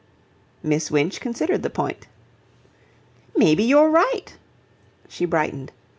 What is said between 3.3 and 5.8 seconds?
"Maybe you're right." She brightened.